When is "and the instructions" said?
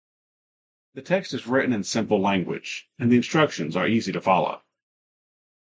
2.97-3.75